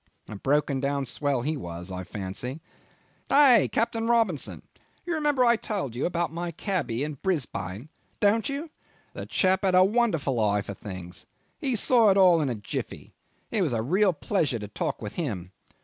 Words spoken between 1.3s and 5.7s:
he was, I fancy. Hey! Captain Robinson? You remember I